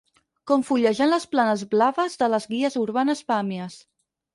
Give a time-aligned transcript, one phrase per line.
[0.51, 3.83] Com fullejant les planes blaves de les guies urbanes Pàmies.